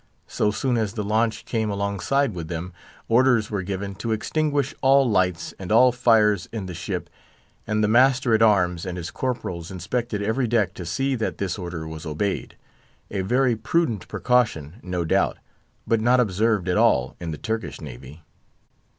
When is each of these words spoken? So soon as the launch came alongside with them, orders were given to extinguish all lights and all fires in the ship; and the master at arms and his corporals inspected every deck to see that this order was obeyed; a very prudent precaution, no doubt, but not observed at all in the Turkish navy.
So 0.25 0.49
soon 0.49 0.77
as 0.77 0.93
the 0.93 1.03
launch 1.03 1.45
came 1.45 1.69
alongside 1.69 2.33
with 2.33 2.47
them, 2.47 2.73
orders 3.07 3.51
were 3.51 3.61
given 3.61 3.93
to 3.97 4.13
extinguish 4.13 4.73
all 4.81 5.07
lights 5.07 5.53
and 5.59 5.71
all 5.71 5.91
fires 5.91 6.49
in 6.51 6.65
the 6.65 6.73
ship; 6.73 7.07
and 7.67 7.83
the 7.83 7.87
master 7.87 8.33
at 8.33 8.41
arms 8.41 8.83
and 8.83 8.97
his 8.97 9.11
corporals 9.11 9.69
inspected 9.69 10.23
every 10.23 10.47
deck 10.47 10.73
to 10.73 10.87
see 10.87 11.13
that 11.17 11.37
this 11.37 11.59
order 11.59 11.87
was 11.87 12.07
obeyed; 12.07 12.55
a 13.11 13.21
very 13.21 13.55
prudent 13.55 14.07
precaution, 14.07 14.77
no 14.81 15.05
doubt, 15.05 15.37
but 15.85 16.01
not 16.01 16.19
observed 16.19 16.67
at 16.67 16.77
all 16.77 17.15
in 17.19 17.29
the 17.29 17.37
Turkish 17.37 17.79
navy. 17.79 18.23